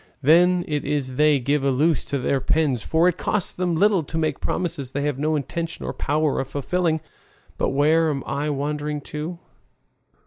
Then 0.23 0.65
it 0.67 0.83
is 0.83 1.15
they 1.15 1.37
give 1.37 1.63
a 1.63 1.69
loose 1.69 2.03
to 2.05 2.17
their 2.17 2.41
pens, 2.41 2.81
for 2.81 3.07
it 3.07 3.19
costs 3.19 3.51
them 3.51 3.75
little 3.75 4.01
to 4.01 4.17
make 4.17 4.39
promises 4.39 4.89
they 4.93 5.03
have 5.03 5.19
no 5.19 5.35
intention 5.35 5.85
or 5.85 5.93
power 5.93 6.39
of 6.39 6.47
fulfilling. 6.47 7.01
But 7.59 7.69
where 7.69 8.09
am 8.09 8.23
I 8.25 8.49
wandering 8.49 9.01
to? 9.13 9.37